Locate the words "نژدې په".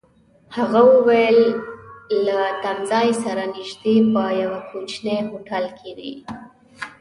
3.55-4.23